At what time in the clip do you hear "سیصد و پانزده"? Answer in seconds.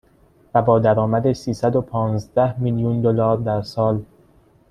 1.33-2.59